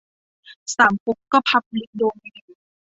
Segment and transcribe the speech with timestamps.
[0.75, 2.41] สามก๊ก ก็พับลิกโดเมน